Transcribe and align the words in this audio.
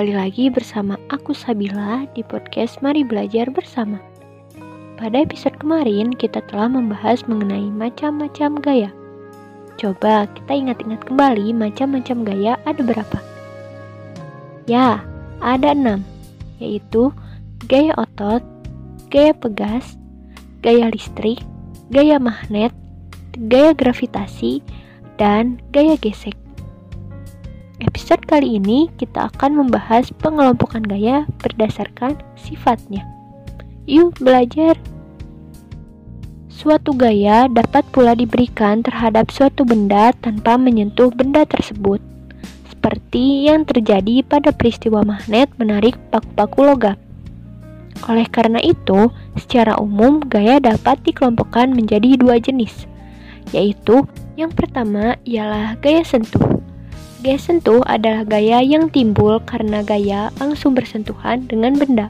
kembali 0.00 0.16
lagi 0.16 0.48
bersama 0.48 0.96
aku 1.12 1.36
Sabila 1.36 2.08
di 2.16 2.24
podcast 2.24 2.80
Mari 2.80 3.04
Belajar 3.04 3.52
Bersama. 3.52 4.00
Pada 4.96 5.20
episode 5.20 5.60
kemarin 5.60 6.16
kita 6.16 6.40
telah 6.48 6.72
membahas 6.72 7.20
mengenai 7.28 7.68
macam-macam 7.68 8.64
gaya. 8.64 8.88
Coba 9.76 10.24
kita 10.32 10.56
ingat-ingat 10.56 11.04
kembali 11.04 11.52
macam-macam 11.52 12.16
gaya 12.24 12.56
ada 12.64 12.80
berapa? 12.80 13.18
Ya, 14.64 15.04
ada 15.44 15.76
enam, 15.76 16.00
yaitu 16.64 17.12
gaya 17.68 17.92
otot, 18.00 18.40
gaya 19.12 19.36
pegas, 19.36 20.00
gaya 20.64 20.88
listrik, 20.88 21.44
gaya 21.92 22.16
magnet, 22.16 22.72
gaya 23.36 23.76
gravitasi, 23.76 24.64
dan 25.20 25.60
gaya 25.76 26.00
gesek. 26.00 26.39
Episode 28.10 28.26
kali 28.26 28.58
ini 28.58 28.90
kita 28.98 29.30
akan 29.30 29.54
membahas 29.54 30.10
pengelompokan 30.18 30.82
gaya 30.82 31.30
berdasarkan 31.46 32.18
sifatnya. 32.34 33.06
Yuk 33.86 34.18
belajar. 34.18 34.74
Suatu 36.50 36.90
gaya 36.90 37.46
dapat 37.46 37.86
pula 37.94 38.18
diberikan 38.18 38.82
terhadap 38.82 39.30
suatu 39.30 39.62
benda 39.62 40.10
tanpa 40.18 40.58
menyentuh 40.58 41.14
benda 41.14 41.46
tersebut, 41.46 42.02
seperti 42.66 43.46
yang 43.46 43.62
terjadi 43.62 44.26
pada 44.26 44.50
peristiwa 44.50 45.06
magnet 45.06 45.46
menarik 45.54 45.94
paku-paku 46.10 46.66
logam. 46.66 46.98
Oleh 48.10 48.26
karena 48.26 48.58
itu, 48.58 49.14
secara 49.38 49.78
umum 49.78 50.18
gaya 50.26 50.58
dapat 50.58 50.98
dikelompokkan 51.06 51.70
menjadi 51.70 52.18
dua 52.18 52.42
jenis, 52.42 52.90
yaitu 53.54 54.02
yang 54.34 54.50
pertama 54.50 55.14
ialah 55.22 55.78
gaya 55.78 56.02
sentuh 56.02 56.58
Gaya 57.20 57.36
sentuh 57.36 57.84
adalah 57.84 58.24
gaya 58.24 58.64
yang 58.64 58.88
timbul 58.88 59.44
karena 59.44 59.84
gaya 59.84 60.32
langsung 60.40 60.72
bersentuhan 60.72 61.44
dengan 61.44 61.76
benda. 61.76 62.08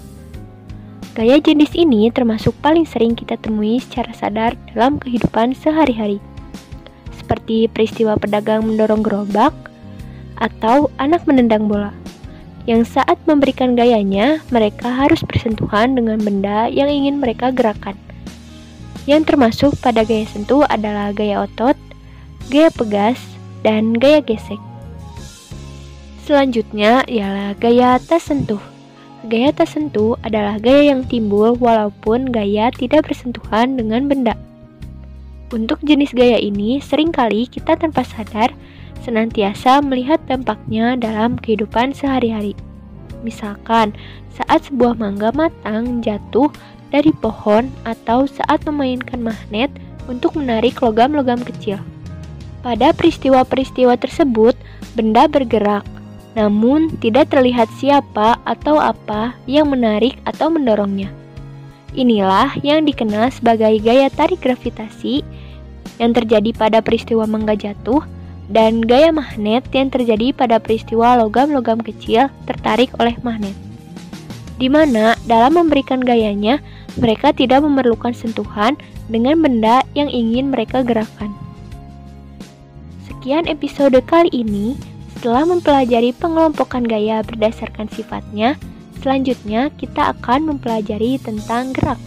Gaya 1.18 1.42
jenis 1.42 1.74
ini 1.74 2.14
termasuk 2.14 2.54
paling 2.62 2.86
sering 2.86 3.18
kita 3.18 3.34
temui 3.42 3.82
secara 3.82 4.14
sadar 4.14 4.54
dalam 4.70 5.02
kehidupan 5.02 5.58
sehari-hari. 5.58 6.22
Seperti 7.18 7.66
peristiwa 7.66 8.14
pedagang 8.14 8.62
mendorong 8.62 9.02
gerobak 9.02 9.50
atau 10.38 10.86
anak 11.02 11.26
menendang 11.26 11.66
bola. 11.66 11.90
Yang 12.70 12.94
saat 12.94 13.18
memberikan 13.26 13.74
gayanya, 13.74 14.38
mereka 14.54 14.94
harus 14.94 15.26
bersentuhan 15.26 15.98
dengan 15.98 16.22
benda 16.22 16.70
yang 16.70 16.86
ingin 16.86 17.18
mereka 17.18 17.50
gerakan. 17.50 17.98
Yang 19.10 19.34
termasuk 19.34 19.74
pada 19.82 20.06
gaya 20.06 20.22
sentuh 20.30 20.62
adalah 20.70 21.10
gaya 21.10 21.42
otot, 21.42 21.74
gaya 22.46 22.70
pegas, 22.70 23.18
dan 23.66 23.98
gaya 23.98 24.22
gesek. 24.22 24.69
Selanjutnya 26.30 27.02
ialah 27.10 27.58
gaya 27.58 27.98
tersentuh. 27.98 28.62
Gaya 29.26 29.50
tersentuh 29.50 30.14
adalah 30.22 30.62
gaya 30.62 30.94
yang 30.94 31.02
timbul 31.02 31.58
walaupun 31.58 32.30
gaya 32.30 32.70
tidak 32.70 33.10
bersentuhan 33.10 33.74
dengan 33.74 34.06
benda. 34.06 34.38
Untuk 35.50 35.82
jenis 35.82 36.14
gaya 36.14 36.38
ini, 36.38 36.78
sering 36.78 37.10
kali 37.10 37.50
kita 37.50 37.74
tanpa 37.74 38.06
sadar 38.06 38.54
senantiasa 39.02 39.82
melihat 39.82 40.22
dampaknya 40.30 40.94
dalam 40.94 41.34
kehidupan 41.34 41.98
sehari-hari. 41.98 42.54
Misalkan, 43.26 43.90
saat 44.30 44.70
sebuah 44.70 45.02
mangga 45.02 45.34
matang 45.34 45.98
jatuh 45.98 46.46
dari 46.94 47.10
pohon 47.10 47.74
atau 47.82 48.30
saat 48.30 48.62
memainkan 48.70 49.18
magnet 49.18 49.74
untuk 50.06 50.38
menarik 50.38 50.78
logam-logam 50.78 51.42
kecil. 51.42 51.82
Pada 52.62 52.94
peristiwa-peristiwa 52.94 53.98
tersebut, 53.98 54.54
benda 54.94 55.26
bergerak, 55.26 55.82
namun 56.38 56.92
tidak 57.02 57.34
terlihat 57.34 57.66
siapa 57.78 58.38
atau 58.46 58.78
apa 58.78 59.34
yang 59.50 59.70
menarik 59.70 60.18
atau 60.22 60.46
mendorongnya. 60.50 61.10
Inilah 61.90 62.54
yang 62.62 62.86
dikenal 62.86 63.34
sebagai 63.34 63.82
gaya 63.82 64.06
tarik 64.14 64.38
gravitasi 64.38 65.26
yang 65.98 66.14
terjadi 66.14 66.54
pada 66.54 66.78
peristiwa 66.78 67.26
mangga 67.26 67.58
jatuh 67.58 68.06
dan 68.50 68.82
gaya 68.82 69.10
magnet 69.10 69.66
yang 69.74 69.90
terjadi 69.90 70.34
pada 70.34 70.62
peristiwa 70.62 71.18
logam-logam 71.18 71.82
kecil 71.82 72.30
tertarik 72.46 72.90
oleh 72.98 73.14
magnet. 73.26 73.54
Di 74.60 74.68
mana 74.68 75.16
dalam 75.24 75.56
memberikan 75.56 75.98
gayanya, 76.04 76.60
mereka 77.00 77.32
tidak 77.32 77.64
memerlukan 77.64 78.12
sentuhan 78.12 78.76
dengan 79.08 79.40
benda 79.40 79.82
yang 79.96 80.10
ingin 80.12 80.52
mereka 80.52 80.84
gerakan. 80.84 81.32
Sekian 83.08 83.48
episode 83.48 83.96
kali 84.04 84.28
ini. 84.30 84.76
Setelah 85.20 85.44
mempelajari 85.44 86.16
pengelompokan 86.16 86.80
gaya 86.80 87.20
berdasarkan 87.20 87.92
sifatnya, 87.92 88.56
selanjutnya 89.04 89.68
kita 89.76 90.16
akan 90.16 90.48
mempelajari 90.48 91.20
tentang 91.20 91.76
gerak. 91.76 92.00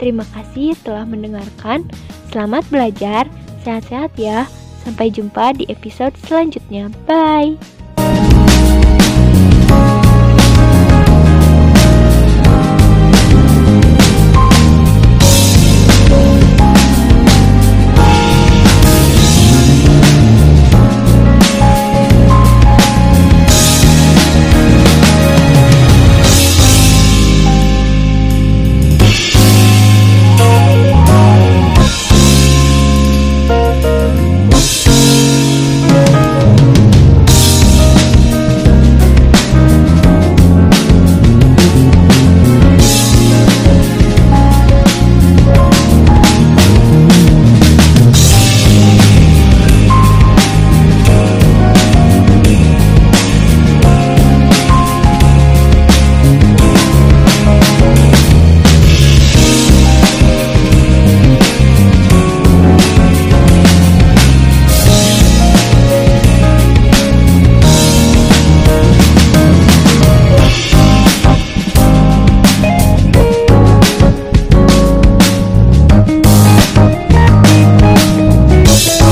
Terima 0.00 0.24
kasih 0.32 0.72
telah 0.80 1.04
mendengarkan. 1.04 1.84
Selamat 2.32 2.64
belajar, 2.72 3.28
sehat-sehat 3.68 4.16
ya. 4.16 4.48
Sampai 4.80 5.12
jumpa 5.12 5.60
di 5.60 5.68
episode 5.68 6.16
selanjutnya. 6.24 6.88
Bye. 7.04 7.77